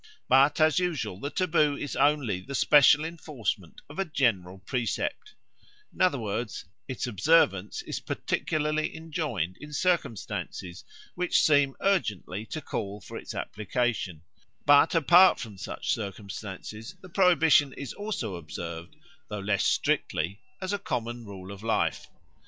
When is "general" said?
4.05-4.57